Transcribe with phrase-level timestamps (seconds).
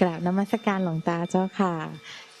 [0.00, 1.74] กราบนมัสการหลวงตาเจ้าค่ะ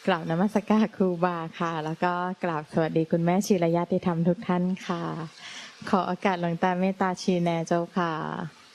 [0.06, 2.12] กราบนมัสการครูบาค่ะ แล้วก็
[2.44, 5.02] กราบสวัสดีคุณแม่ชีรญาติธรรมทุกท่านค่ะ
[5.90, 8.12] ขอโอกาสหลวงตาเมตตาชีแนเจ้าค่ะ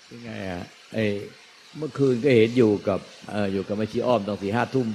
[0.07, 1.05] เป็นไงอะไอ้
[1.78, 3.00] เมื่อคืนก็เห็นอยู่กับ
[3.32, 4.88] เอ่ออยู่กับแม่ชีอ้อมตอนสี่ห้าทุ่ม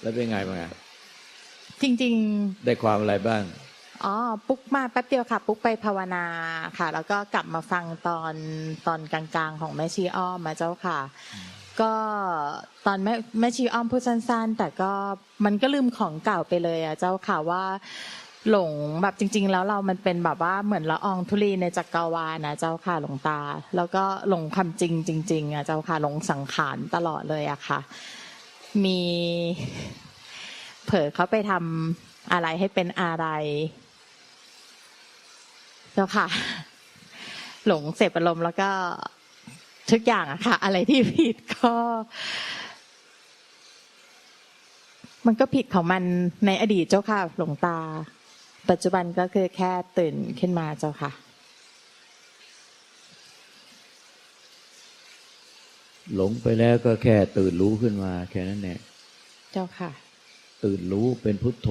[0.00, 0.72] แล้วเป็นไงบ้างอะ
[1.82, 2.16] จริง
[2.64, 4.16] ได้ความอะไรบ้างๆอ๋อ
[4.48, 6.24] ปุ๊กมาแป๊บเดียวค่ะ ปุ๊กไปภาวนา
[6.78, 8.34] ค่ะ แล้วก็กลับมาฟังตอน
[8.86, 10.98] ตอนกลางๆ ของแม่ชีอ้อมมาเจ้าค่ะ
[11.80, 11.94] ก็
[12.86, 14.92] ตอนแม่แม่ชีอ้อมพูดสั้น ๆ แต่ก็
[15.44, 17.64] มันก็ลืมของเก่าไปเลยอะเจ้าค่ะว่า
[18.50, 23.40] หลงแบบจริง ๆ แล้วเรามันเป็นแบบว่าเหมือนละอองธุลีในจักรวาลนะเจ้าค่ะหลวงตา
[23.76, 27.80] แล้วก็หลงความจริงจริงๆอะเจ้าค่ะหลงสังขารตลอดเลยอะค่ะ
[28.84, 29.00] มี
[30.84, 33.26] เผลอเขาไปทำอะไรให้เป็นอะไร
[35.92, 36.26] เจ้าค่ะ
[37.66, 38.70] หลงเสพอารมณ์แล้วก็
[39.90, 41.72] ทุกอย่างอะค่ะ อะไรที่ผิดก็
[45.26, 46.02] มันก็ผิดของมัน
[46.46, 47.78] ในอดีตเจ้าค่ะ หลวงตา
[48.70, 51.10] ปัจจุบันก็คือแค่ตื่นขึ้นมาเจ้าค่ะ
[56.14, 58.78] หลงไปแล้วก็แค่ตื่นรู้ขึ้นมา แค่นั้นแหละ
[59.52, 59.90] เจ้าค่ะ
[60.64, 61.68] ตื่นรู้เป็นพุทโธ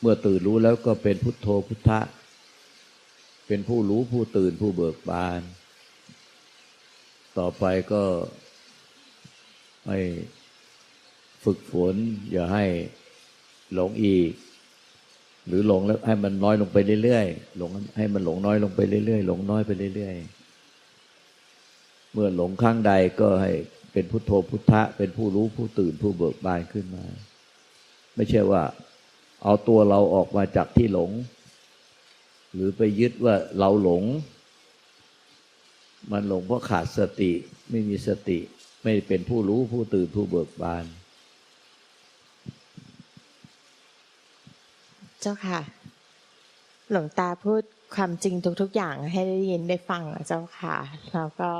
[0.00, 2.00] เมื่อตื่นรู้แล้วก็เป็นพุทโธพุทธะ
[3.46, 5.40] เป็นผู้รู้ผู้ตื่นผู้เบิกบาน
[7.38, 8.02] ต่อไปก็
[9.88, 9.98] ให้
[11.44, 11.94] ฝึกฝน
[12.32, 12.64] อย่าให้
[13.74, 14.30] หลงอีก
[15.46, 23.52] หรือหลงแล้วให้มันน้อยลงไปเรื่อยๆหลงให้มันหลงน้อยลงไปเรื่อยๆหลงน้อยไปเรื่อยๆเมื่อหลงครั้งใดก็ให้
[23.92, 27.04] เป็นพุทโธพุทธะ เป็นผู้รู้ผู้ตื่นผู้เบิกบานขึ้นมา
[28.14, 28.62] ไม่ใช่ว่า
[29.44, 31.10] เอาตัวเราออกมาจากที่หลง
[32.54, 34.02] หรือไปยึดว่าเราหลง
[36.10, 37.32] มันหลงเพราะขาดสติ
[37.70, 38.38] ไม่มีสติ
[38.82, 40.84] ไม่เป็นผู้รู้ผู้ตื่นผู้เบิกบาน
[45.20, 45.60] เจ้าค่ะ
[46.90, 47.62] หลวงตาพูด
[47.94, 50.76] ความจริงทุก ๆ อย่างให้ได้ยินได้ฟังอะเจ้าค่ะ
[51.12, 51.52] แล้วก็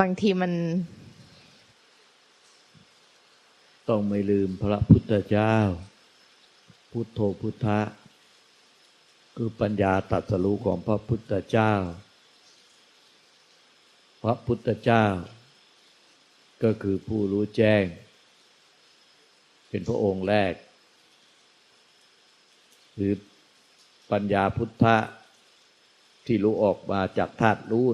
[0.00, 0.52] บางทีมัน
[3.88, 5.56] ต้องไม่ลืมพระพุทธเจ้า
[6.90, 7.80] พุทโธพุทธะ
[9.36, 11.72] คือปัญญาตรัดสรู้ของพระพุทธเจ้า
[12.05, 12.05] พ
[14.28, 15.06] ระพุทธเจ้า
[16.62, 17.84] ก็คือผู้รู้แจ้ง
[19.68, 20.52] เป็นพระองค์แรก
[22.94, 23.12] หรือ
[24.12, 24.96] ปัญญาพุทธะ
[26.26, 27.88] ที่รู้ออกมาจากธาตุรู้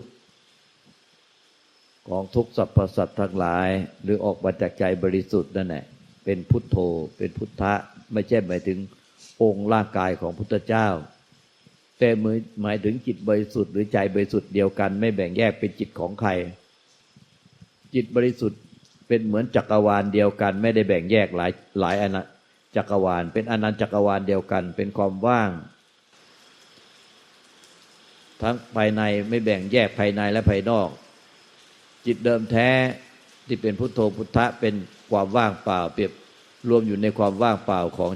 [2.09, 3.69] ของทุกสรรพสัตว์ทั้งหลาย
[4.03, 5.85] หรือออกมาจากใจบริสุทธิ์นั่นแหละ
[6.25, 6.77] เป็นพุทโธ
[7.19, 7.73] เป็นพุทธะ
[8.13, 8.79] ไม่ใช่หมายถึง
[9.43, 10.89] องค์ร่างกายของพุทธเจ้า
[12.05, 12.13] แต่
[12.63, 16.31] หมายถึงจิตบริสุทธิ์หรือใจบริสุทธิ์เดียวกัน ไม่แบ่งแยกเป็นจิตของใคร
[17.95, 18.61] จิตบริสุทธิ์
[19.09, 22.27] เป็นเหมือนจักรวาลเดียวกัน ไม่ได้แบ่งแยกหลายหลายอนัน
[22.77, 25.51] จักรวาล เป็นอนันต์จักรวาลเดียวกัน เป็นความว่าง
[28.43, 30.89] ทั้งภายในไม่แบ่งแยกภายในและภายนอก
[32.07, 32.71] จิตเดิมแท้
[33.47, 34.75] ที่เป็นพุทโธพุทธะเป็น
[35.11, 36.13] ความว่างเปล่า เปรียบ
[36.69, 38.13] รวมอยู่ในความว่างเปล่าของ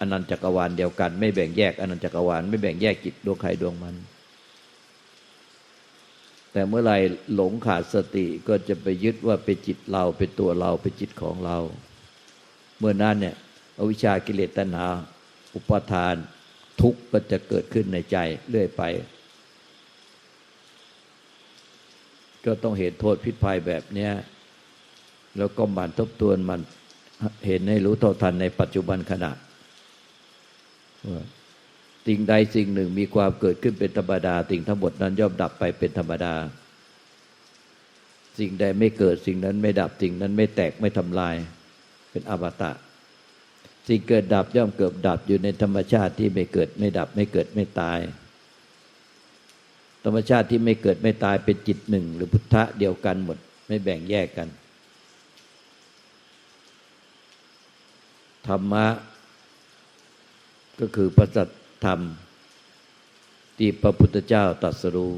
[0.00, 3.96] อนันตจักรวาลเดียวกัน ไม่แบ่งแยกอนันตจักรวาลไม่แบ่งแยกจิตดวงใครดวงมัน
[6.52, 6.92] แต่เมื่อไร
[7.34, 11.58] หลงขาดสติก็จะไปยึดว่าเป็นจิตเราเป็นตัวเราเป็นจิตของเรา
[12.78, 13.34] เมื่อนั้นเนี่ย
[13.78, 14.86] อวิชากิเลสตัณหา
[15.54, 16.14] อุปาทาน
[16.80, 18.16] ทุกข์ก็จะเกิดขึ้นในใจ
[18.50, 18.82] เรื่อยไป
[22.44, 24.12] ก็ต้องเห็นโทษพิษภัยแบบเนี้ย
[25.38, 26.60] แล้วก็หมันทบทวนมัน
[27.46, 29.30] เห็นให้รู้เท่าทันในปัจจุบันขณะ
[32.06, 36.34] สิ่งใดสิ่งหนึ่งมีความเกิดขึ้นเป็นธรรมดาสิ่งทั้งหมดนั้นย่อมดับไปเป็นธรรมดา
[38.38, 41.34] สิ่งใดไม่เกิดสิ่งนั้นไม่ดับสิ่งนั้นไม่แตกไม่ทำลาย
[42.10, 42.72] เป็นอมตะ
[43.88, 47.98] สิ่งเกิดดับย่อมเกิดดับอยู่ในธรรมชาติที่ไม่เกิดไม่ดับไม่เกิดไม่ตาย
[50.04, 54.48] ธรรมชาติที่ไม่เกิดไม่ตายเป็นจิตหนึ่ง หรือพุทธะเดียวกันหมด ไม่แบ่งแยกกัน
[58.46, 58.86] ธรรมะ
[60.80, 61.48] ก็คือพระสัท
[61.84, 62.00] ธรรม
[63.58, 65.12] ที่พระพุทธเจ้าตรัสรู้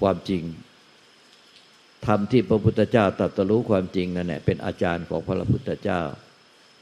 [0.00, 0.42] ความจริง
[2.06, 6.00] ธรรมที่พระพุทธเจ้าตรัสรู้ความจริงนั่นแหละเป็นอาจารย์ของพระพุทธเจ้า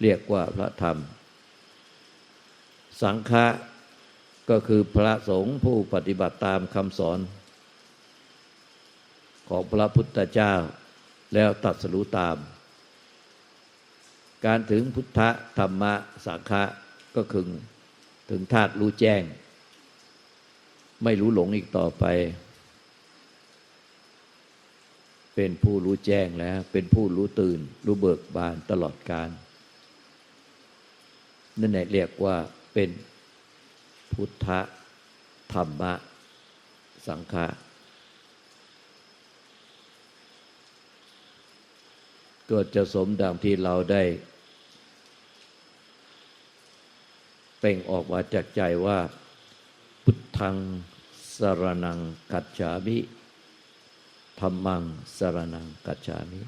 [0.02, 0.96] เรียกว่าพระธรรม
[3.02, 3.46] สังฆะ
[4.50, 7.18] ก็คือพระสงฆ์ผู้ปฏิบัติตามคำสอน
[9.48, 10.54] ของพระพุทธเจ้า
[11.34, 12.36] แล้วตัดสรู้ตาม
[14.46, 15.20] การถึงพุทธ
[15.58, 15.94] ธรรมะ
[16.26, 16.62] สังฆะ
[17.16, 17.48] ก็คือ
[18.30, 19.22] ถึงธาตุรู้แจ้ง
[21.04, 22.04] ไม่รู้หลงอีกต่อไป
[25.34, 29.28] เป็นผู้รู้แจ้งแล้ว เป็นผู้รู้ตื่น รู้เบิกบานตลอดการ
[31.60, 32.36] นั่นแหละเรียกว่า
[32.74, 32.90] เป็น
[34.12, 34.48] พุทธ
[35.52, 35.92] ธรรมะ
[37.06, 37.46] สังฆะ
[42.50, 44.02] ก็จะสมดังที่เราได้
[47.58, 48.98] เป่งออกมาจากใจว่า
[50.04, 50.56] พุทธัง
[51.36, 51.98] สรนัง
[52.32, 52.98] กัจฉามิ
[54.40, 54.82] ธรรมัง
[55.18, 56.40] สรนังกัจฉามิ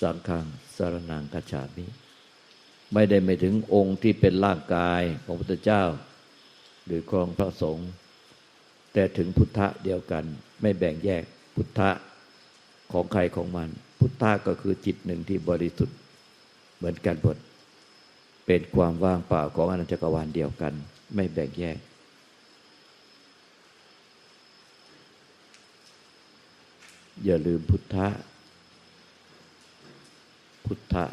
[0.00, 0.44] สังฆัง
[0.76, 1.84] สรนังกัจฉามิ
[2.92, 5.82] ไม่ได้ไม่ถึงองค์ที่เป็นร่างกายของพระพุทธเจ้า
[6.86, 7.88] หรือของพระสงฆ์
[8.92, 10.24] แต่ถึงพุทธะเดียวกัน
[10.60, 11.24] ไม่แบ่งแยก
[11.54, 11.90] พุทธะ
[12.92, 13.68] ของใครของมัน
[14.06, 15.96] พุทธะก็คือจิตหนึ่งที่บริสุทธิ์
[16.76, 17.36] เหมือนกันหมด
[18.46, 20.72] เป็นความว่างเปล่าของอนันตจักรวาลเดียวกัน
[21.14, 21.78] ไม่แบ่งแยก
[27.24, 28.08] อย่าลืมพุทธะ
[30.66, 31.04] พุทธะ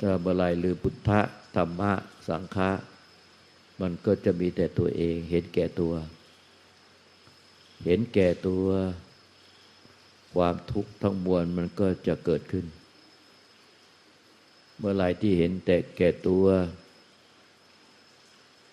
[0.00, 1.20] ถ้าเมื่อไรลืมพุทธะ
[1.56, 1.92] ธรรมะ
[2.28, 2.70] สังฆะ
[3.80, 5.92] มันก็จะมีแต่ตัวเอง เห็นแก่ตัว
[7.84, 8.66] เห็นแก่ตัว
[10.36, 12.66] ความทุกข์ทั้งมวลมันก็จะเกิดขึ้น
[14.78, 16.44] เมื่อไรที่เห็นแต่แก่ตัว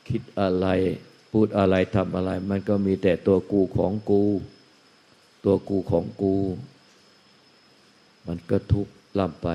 [0.09, 0.67] คิดอะไร
[1.31, 4.23] พูดอะไรทำอะไร มันก็มีแต่ตัวกูของกู
[5.45, 6.35] ตัวกูของกู
[8.27, 9.47] มันก็ทุกข์ล่ำไป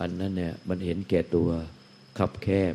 [0.00, 1.48] อันนั้นเนี่ยมันเห็นแก่ตัว
[2.18, 2.74] ขับแคบ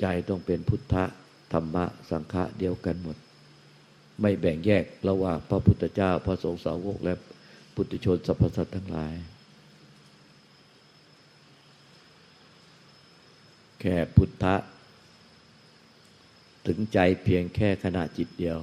[0.00, 1.04] ใจต้องเป็นพุทธะ
[1.52, 3.16] ธรรมะสังฆะเดียวกันหมด
[4.20, 7.14] ไม่แบ่งแยกระหว่างพระพุทธเจ้าพระสงฆ์สาวกและ
[7.74, 9.14] พุทธชนสรรพสัตว์ทั้งหลาย
[13.80, 14.54] แค่พุทธะ
[16.66, 18.58] ถึงใจเพียงแค่ขณะจิตเดียว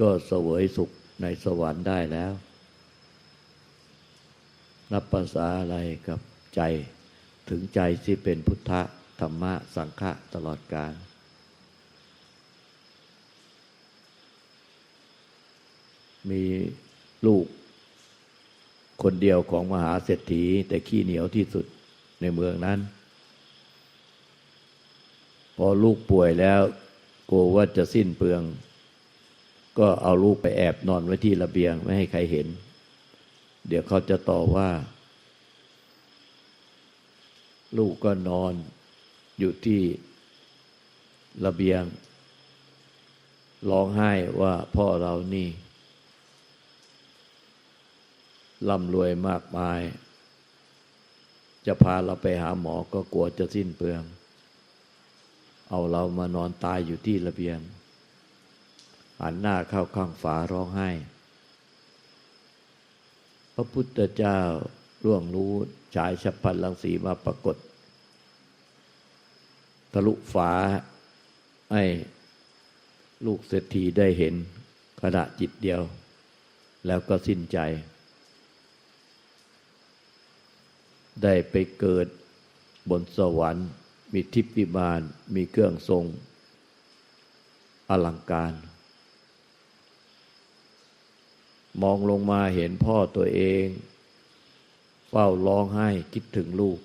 [0.00, 0.90] ก็เสวยสุข
[1.22, 2.32] ในสวรรค์ได้แล้ว
[4.92, 5.76] นับภาษาอะไร
[6.08, 6.20] กับ
[6.56, 6.60] ใจ
[7.48, 8.80] ถึงใจที่เป็นพุทธะ
[9.20, 10.92] ธรรมะสังฆะตลอดกาล
[16.30, 16.42] มี
[17.26, 17.44] ลูก
[19.02, 21.64] คนเดียวของมหาเศรษฐี แต่ขี้เหนียวที่สุด
[22.20, 22.78] ในเมืองนั้น
[25.56, 26.60] พอลูกป่วยแล้ว
[27.30, 28.42] กลัวว่าจะสิ้นเปลือง
[29.78, 32.46] ก็เอาลูกไปแอบนอนไว้ที่ระเบียงไม่ให้ใครเห็น
[33.68, 34.70] เดี๋ยวเขาจะต่อว่า
[37.78, 38.52] ลูกก็นอน
[39.38, 39.82] อยู่ที่
[41.44, 41.82] ระเบียง
[43.70, 45.48] ร้องไห้ว่าพ่อเรานี่
[48.68, 49.80] ร่ำรวยมากมาย
[51.66, 54.02] จะพาเราไปหาหมอก็กลัวจะสิ้นเปลือง
[55.70, 57.58] เอาเรามานอนตายอยู่ที่ระเบียง
[59.20, 60.90] หันหน้าเข้าข้างฝาร้องไห้
[63.54, 64.38] พระพุทธเจ้า
[65.04, 65.52] ร่วงรู้
[65.94, 67.56] ฉายฉับพลันลังสีมาปรากฏ
[69.92, 70.52] ทะลุฝา
[71.72, 71.84] ให้
[73.26, 74.34] ลูกเศรษฐีได้เห็น
[75.02, 75.82] ขณะจิตเดียว
[76.86, 77.58] แล้วก็สิ้นใจ
[81.22, 82.06] ได้ไปเกิด
[82.90, 83.68] บนสวรรค์
[84.12, 85.00] มีทิพย์วิมาน
[85.34, 86.04] มีเครื่องทรง
[87.90, 88.52] อลังการ
[91.82, 93.64] มองลงมาเห็นพ่อตัวเอง
[95.08, 96.78] เฝ้าร้องไห้คิดถึงลูก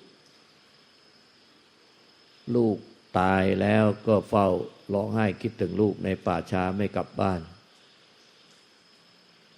[2.54, 2.76] ลูก
[3.18, 4.48] ตายแล้วก็เฝ้า
[4.92, 7.40] ร้องไห้คิดถึงลูกในป่าช้าไม่กลับบ้าน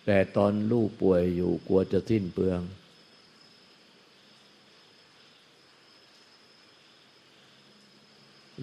[0.04, 2.60] แต่ตอนลูกป่วยอยู่กลัวจะสิ้นเปลือง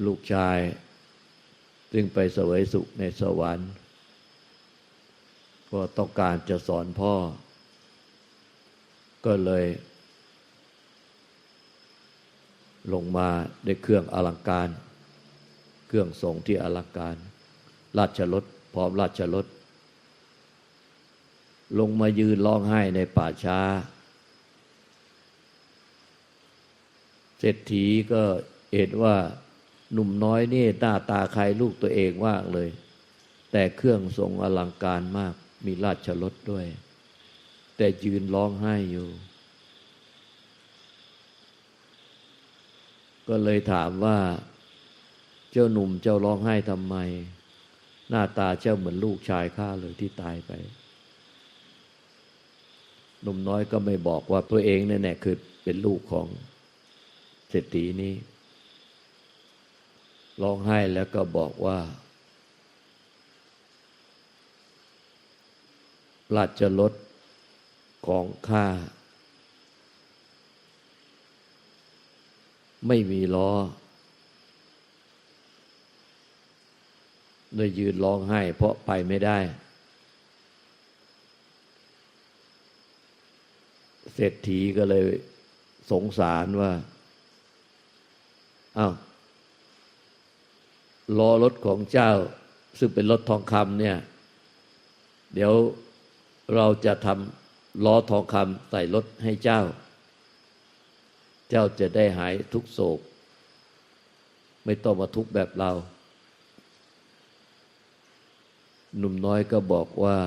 [0.06, 0.58] ลูกชาย
[1.92, 3.72] ซึ่งไปเสวยสุขในสวรรค์
[5.72, 7.14] ก็ต้องการจะสอนพ่อ
[9.26, 9.66] ก็เลย
[12.94, 13.30] ลงมา
[13.66, 14.70] ได้เครื่องอลังการ
[15.94, 17.16] เครื่องทรงที่อลังการ
[17.98, 19.46] ราชรถพร้อมราชรถ
[21.80, 23.60] ลงมายืนร้องไห้ในป่าช้า
[27.40, 28.24] เศรษฐีก็
[28.76, 29.16] เห็นว่า
[29.94, 32.70] หนุ่มน้อยนี่หน้าตาใครลูกตัวเองมากเลย
[33.52, 35.34] แต่เครื่องทรงอลังการมาก
[35.66, 36.66] มีราชรถด้วย
[37.78, 39.08] แต่ยืนร้องไห้อยู่
[43.28, 44.18] ก็เลยถามว่า
[45.54, 46.96] เจ้าหนุ่มเจ้าร้องไห้ทำไม
[48.10, 50.52] หน้าตาเจ้าเหมือนลูกชายข้าเลยที่ตายไป
[53.22, 56.28] หนุ่มน้อยก็ไม่บอกว่าตัวเองเนี่ยแน่คือเป็นลูกของ
[57.50, 58.14] เศรษฐีนี้
[60.42, 61.80] ร้องไห้แล้วก็บอกว่า
[66.36, 66.94] ราชรถ
[68.08, 68.66] ของข้า
[72.88, 73.52] ไม่มีล้อ
[77.56, 79.40] เลยยืนร้องไห้ เพราะไปไม่ได้
[84.14, 85.06] เศรษฐีก็เลย
[85.92, 86.72] สงสารว่า
[88.78, 88.94] อ้าว
[91.18, 92.12] ล้อรถของเจ้า
[92.80, 93.98] ซึ่งเป็นรถทองคำเนี่ย
[95.34, 95.54] เดี๋ยว
[96.56, 99.62] เราจะทำล้อทองคำใส่รถให้เจ้า
[101.50, 103.00] เจ้าจะได้หายทุกโศก
[104.66, 105.72] ไม่ต้องมาทุกแบบเรา
[108.98, 110.18] หนุ่มน้อยก็บอกว่า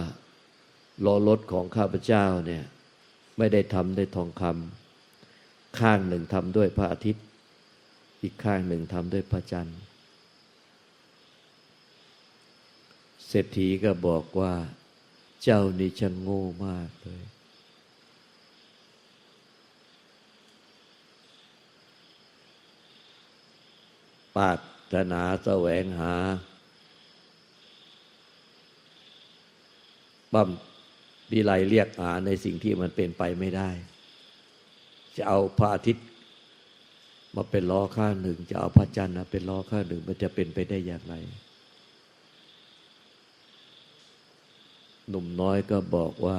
[1.05, 2.65] ล้อรถของข้าพเจ้าเนี่ย
[3.39, 7.25] ไม่ได้ทำด้วยทองคำข้างหนึ่งทำด้วยพระอาทิตย์
[8.23, 9.79] อีกข้างหนึ่งทำด้วยพระจันทร์
[13.29, 14.55] เศรษฐีก็บอกว่า
[15.43, 17.23] เจ้านี่ช่างโง่มากเลย
[24.37, 24.59] ปาร
[24.93, 26.15] ถนาแสวงหา
[30.35, 30.49] บัม
[31.33, 33.71] วิไลเรียกหาในสิ่งที่มันเป็นไปไม่ได้
[35.17, 36.07] จะเอาพระอาทิตย์
[37.37, 41.15] มาเป็นล้อข้างหนึ่ง จะเอาพระจันทร์นะเป็นล้อข้างหนึ่ง มันจะเป็นไปได้อย่างไร
[45.09, 46.39] หนุ่มน้อยก็บอกว่า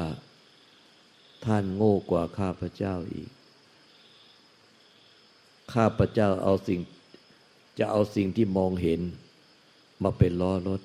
[1.46, 3.29] ท่านโง่กว่าข้าพระเจ้าอีก
[5.74, 6.79] ข้าพระเจ้าเอาสิ่ง
[7.79, 9.01] จะเอาสิ่งที่มองเห็น
[10.03, 10.82] มาเป็นล้อรถ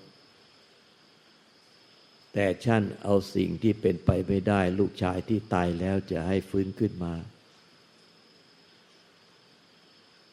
[2.34, 7.14] แต่ท่านเอาสิ่งที่เป็นไปไม่ได้ ลูกชายที่ตายแล้วจะให้ฟื้นขึ้นมา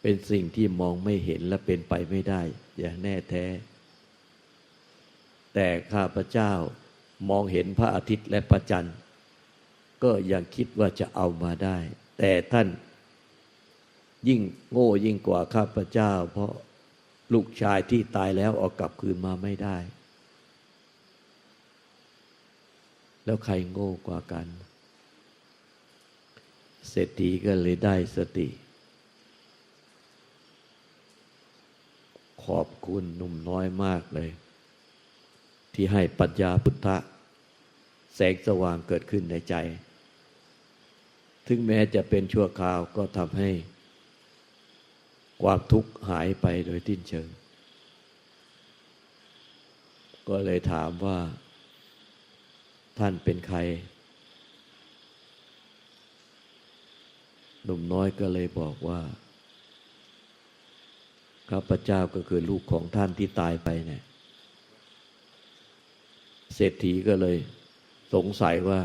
[0.02, 2.42] เป็นสิ่งที่มองไม่เห็นและเป็นไปไม่ได้
[2.80, 3.46] อย่างแน่แท้
[5.54, 6.52] แต่ข้าพเจ้า
[7.30, 8.96] มองเห็นพระอาทิตย์และพระจันทร์
[10.04, 11.78] ก็ยังคิดว่าจะเอามาได้
[12.20, 12.68] แต่ท่าน
[14.28, 14.42] ยิ่ง
[14.72, 16.52] โง่ยิ่งกว่าข้าพเจ้า เพราะ
[17.34, 19.78] ลูกชายที่ตายแล้วเอากลับคืนมาไม่ได้
[23.26, 24.48] แล้วใครโง่กว่ากัน
[26.90, 28.48] เศรษฐีก็เลยได้สติ
[32.46, 34.30] ขอบคุณหนุ่มน้อยมากเลย
[35.74, 36.98] ที่ให้ปัญญาพุทธะ
[38.16, 39.56] แสงสว่างเกิดขึ้นในใจ
[41.48, 43.50] ถึงแม้จะเป็นชั่วคราวก็ทำให้
[45.44, 47.30] ความทุกข์หายไปโดยทิ้นเชิง
[50.30, 51.20] ก็เลยถามว่า
[53.00, 53.60] ท่านเป็นใคร
[57.64, 59.00] หนุ่มน้อยก็เลยบอกว่า
[61.50, 64.04] ข้าพเจ้าก็คือลูกของท่านที่ตายไปเนี่ย
[66.56, 67.38] เศรษฐีก็เลย
[68.14, 68.82] สงสัยว่า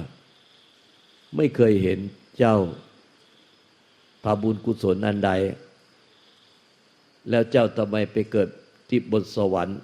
[1.36, 1.98] ไม่เคยเห็น
[2.38, 2.56] เจ้า
[4.24, 5.30] ทำบุญกุศลอันใด
[7.30, 8.48] แล้วเจ้าทำไมไปเกิด
[8.88, 9.78] ที่บนสวรรค์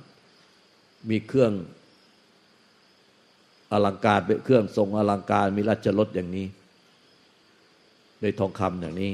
[1.10, 1.52] มีเครื่อง
[3.72, 6.46] อลังการเป็นเครื่องทรงอลังการมีราชรถอย่างนี้
[8.20, 9.12] โดยทองคำอย่างนี้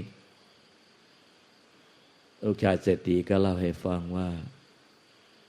[2.44, 4.28] ลูกชายเศรษฐีก็เล่าให้ฟังว่า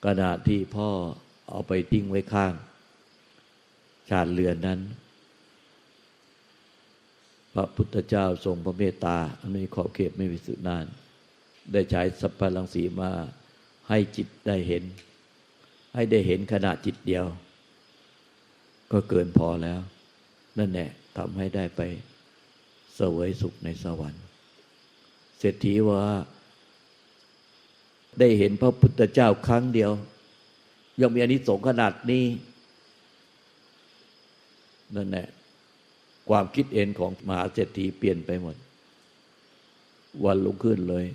[0.06, 0.90] ขณะที่พ่อ
[1.50, 2.54] เอาไปทิ้งไว้ข้าง
[4.10, 4.80] ชาติเรือนนั้น
[7.54, 10.86] พระพุทธเจ้าทรงพระเมตตาอันนี้ขอบเขตไม่มีสุนาน
[11.74, 13.12] ได้ใช้สัพพลังสีมา
[13.90, 14.84] ให้จิตได้เห็น
[15.94, 17.26] ให้ได้เห็นขณะจิตเดียว
[18.92, 19.80] ก็เกินพอแล้ว
[20.58, 21.82] นั่นแหละทำให้ได้ไป
[22.96, 24.24] เสวยสุขในสวรรค์
[25.40, 26.02] เศรษฐีว่า
[28.20, 29.92] ได้เห็นพระพุทธเจ้าครั้งเดียว
[31.02, 32.26] ยังมีอานิสงส์ขนาดนี้
[34.96, 35.28] นั่นแหละ
[36.30, 38.56] ความคิดเห็นของมหาเศรษฐีเปลี่ยนไปหมด
[40.26, 41.06] วันลุกขึ้นเลย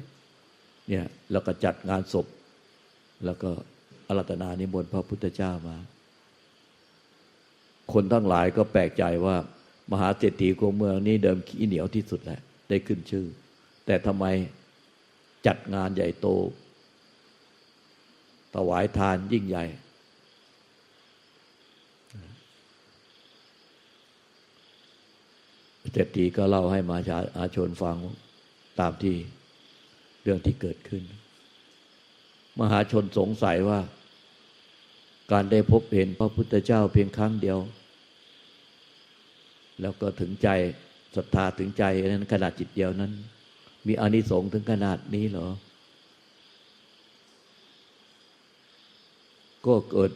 [0.88, 2.26] เนี่ยแล้วก็จัดงานศพ
[3.24, 3.50] แล้วก็
[4.08, 5.76] อารัตนานิมนต์พระพุทธเจ้ามา
[7.92, 9.36] คนทั้งหลายก็แปลกใจว่า
[9.90, 13.26] มหาเศรษฐีของเมืองนี้เดิมขี้เหนียวที่สุดแหละ ได้ขึ้นชื่อ
[13.86, 14.24] แต่ทำไม
[15.46, 16.28] จัดงานใหญ่โต
[18.54, 19.64] ถวายทานยิ่งใหญ่
[25.92, 27.96] เศรษฐีก็เล่าให้มาชาอาชนฟัง
[28.80, 29.16] ตามที่
[30.22, 31.02] เรื่องที่เกิดขึ้น
[32.60, 33.80] มหาชนสงสัยว่า
[35.32, 37.58] การได้พบเห็นพระพุทธเจ้าเพียงครั้งเดียว
[39.82, 40.48] แล้วก็ถึงใจ
[41.16, 43.12] ศรัทธาถึงใจนั้นขนาดจิตเดียวนั้น
[43.86, 45.48] มีอานิสงส์ถึงขนาดนี้เหรอ
[49.66, 50.12] ก็เกิด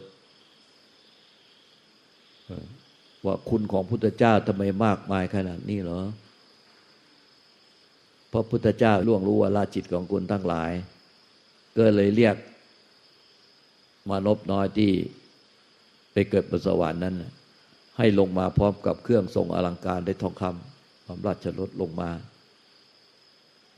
[3.24, 6.00] ว่าคุณของพุทธเจ้าทำไมมากมายขนาดนี้เหรอ
[8.28, 10.72] เพราะพุทธเจ้าล่วงรู้ว่าลาจิตของคุณทั้งหลาย
[11.76, 12.36] ก็เลยเรียก
[14.10, 14.92] มานพน้อยที่
[16.12, 17.32] ไปเกิดบนสวรรค์นั้นนะ
[17.98, 22.10] ให้ลงมาพร้อมกับเครื่องทรงอลังการได้ทองคำความราชรถลงมา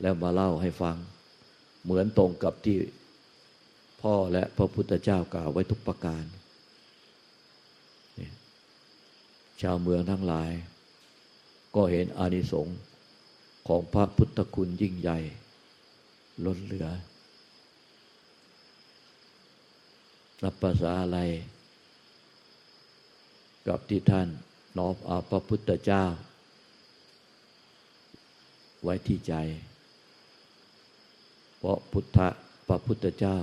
[0.01, 0.97] แล้วมาเล่าให้ฟัง
[1.83, 2.77] เหมือนตรงกับที่
[4.01, 6.23] พ่อและพระพุทธเจ้ากล่าวไว้ทุกประการ
[9.61, 10.51] ชาวเมืองทั้งหลาย
[11.75, 12.77] ก็เห็นอานิสงส์
[13.67, 15.19] ของพระพุทธคุณยิ่งใหญ่
[16.45, 16.87] ล้นเหลือ
[20.43, 21.19] นับภาษาอะไร
[23.67, 24.27] กับที่ท่าน
[24.77, 26.05] น้อมเอาพระพุทธเจ้า
[28.83, 29.33] ไว้ที่ใจ
[31.59, 32.27] เพราะพุทธะ
[32.67, 33.37] พระพุทธเจ้า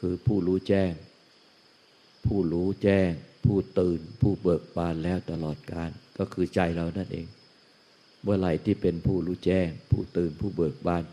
[0.00, 0.92] คือผู้รู้แจ้ง
[2.26, 3.10] ผู้รู้แจ้ง
[3.44, 7.26] ผู้ตื่น ผู้เบิกบานแล้วตลอดการ ก็คือใจเรานั่นเอง
[8.22, 11.04] เมื่อไหร่ที่เป็นผู้รู้แจ้ง ผู้ตื่นผู้เบิกบาน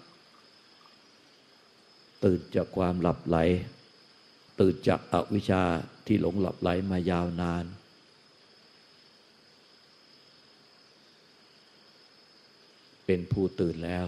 [2.25, 3.37] ตื่นจากความหลับไหล
[4.59, 5.63] ตื่นจากอวิชชา
[6.05, 7.65] ที่หลงหลับไหลมายาวนาน
[13.05, 14.05] เป็นผู้ตื่นแล้ว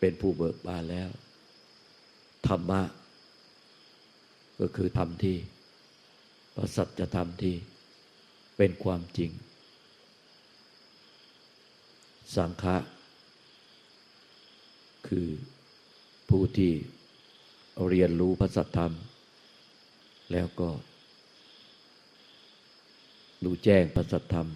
[0.00, 1.10] เป็นผู้เบิกบานแล้ว
[2.48, 2.82] ธรรมะ
[4.60, 5.36] ก็คือธรรมที่
[6.54, 7.54] พระสัจธรรมที่
[8.56, 9.30] เป็นความจริง
[12.36, 12.76] สังฆะ
[15.08, 15.28] คือ
[16.30, 16.72] ผู้ที่
[17.88, 18.92] เรียนรู้พระสัจธรรม
[20.32, 20.70] แล้วก็
[23.44, 24.48] รู้แจ้งพระสัจธรรม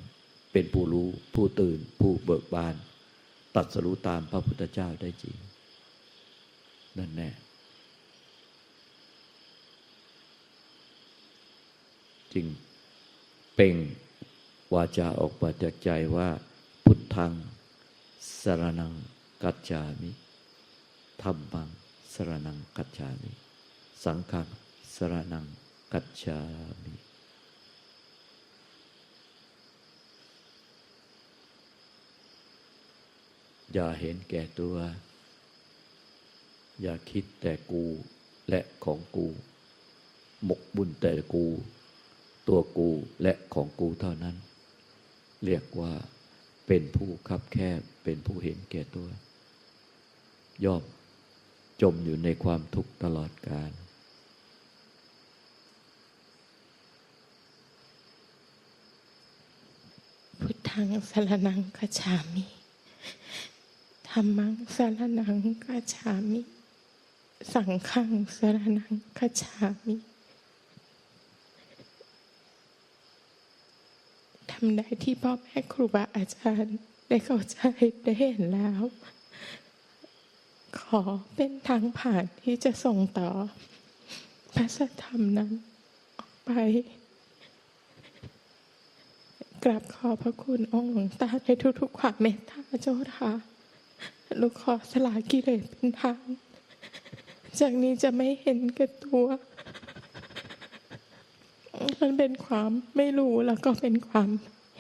[0.53, 2.75] เป็นผู้รู้ผู้ตื่นผู้เบิกบาน
[3.55, 5.37] ตัดสรู้ตามพระพุทธเจ้าได้จริง
[6.99, 7.31] นั่นแน่
[12.33, 12.47] จึง
[13.55, 13.77] เป่ง
[14.75, 16.29] วาจาออกมาจากใจว่า
[16.85, 17.33] พุทธัง
[18.41, 18.93] สรนัง
[19.43, 20.11] กัจจามิ
[21.23, 21.69] ธรรมัง
[22.13, 23.31] สรนังกัจจามิ
[24.05, 24.49] สังฆัง
[24.95, 25.45] สรนัง
[25.93, 26.39] กัจจา
[26.83, 27.08] มิ
[33.73, 34.77] อย่าเห็นแก่ตัว
[36.81, 37.85] อย่าคิดแต่กู
[38.49, 39.27] และของกู
[40.45, 41.47] หมกบุญแต่กู
[42.49, 42.91] ตัวกู
[43.23, 44.37] และของกูเท่านั้น
[45.45, 45.93] เรียกว่า
[46.67, 49.09] เป็นผู้คับแคบเป็นผู้เห็นแก่ตัว
[50.65, 50.83] ย่อม
[51.83, 53.73] จมอยู่ในความทุกข์ตลอดกาล
[60.41, 62.58] พุทธังสรนังกัจฉามิ
[64.11, 66.41] ธรรมังสรนังกัจฉามิ
[67.53, 69.97] สังฆังสารนังกัจฉามิ
[74.51, 77.59] ทำได้ที่พ่อแม่ครูบาอาจารย์ได้เข้าใจ
[78.03, 78.83] ได้เห็นแล้ว
[80.81, 81.01] ขอ
[81.35, 83.31] เป็นทางผ่านที่จะส่งต่อ
[84.55, 85.53] พระสัธรรมนั้น
[86.19, 86.51] ออกไป
[89.65, 91.49] กราบขอพระคุณองค์หลวงตาใน
[91.81, 93.33] ทุกๆความเมตตาเจ้าค่ะ
[94.41, 96.23] ลูกขอสละกิเลสเป็นทาง
[97.61, 99.27] จากนี้จะไม่เห็นแก่ตัว
[102.01, 104.31] มันเป็นความไม่รู้แล้วก็เป็นความ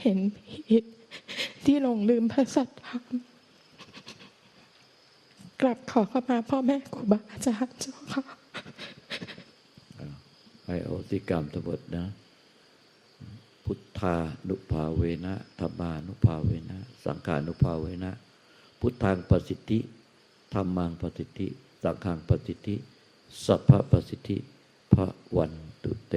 [0.00, 0.84] เห็นผิด
[1.64, 3.04] ที่หลงลืมพระสัทธรรม
[5.60, 8.24] กลับขอเข้ามาพ่อแม่ครูบาอาจารย์เจ้าค่ะ
[10.66, 12.06] ให้โอสิกรรมทั้งหมดนะ
[13.64, 14.16] พุทธา
[14.48, 18.12] นุภาเวนะธรรมานุภาเวนะ สังขานุภาเวนะ
[18.80, 19.78] พุทธังประสิทธิ
[20.52, 21.46] ธรรมังประสิทธิ
[21.82, 22.74] สังฆังประสิทธิ
[23.44, 24.36] สัพพะประสิทธิ
[24.92, 26.14] พระวันตุเต